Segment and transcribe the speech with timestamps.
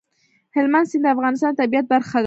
[0.55, 2.19] هلمند سیند د افغانستان د طبیعت برخه ده.